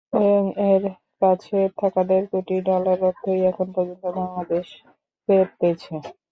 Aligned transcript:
ওয়ংয়ের 0.13 0.83
কাছে 1.21 1.57
থাকা 1.79 2.01
দেড় 2.09 2.27
কোটি 2.31 2.55
ডলার 2.67 2.99
অর্থই 3.09 3.41
এখন 3.51 3.67
পর্যন্ত 3.75 4.03
বাংলাদেশ 4.17 4.67
ফেরত 5.29 5.49
পেয়েছে। 5.59 5.93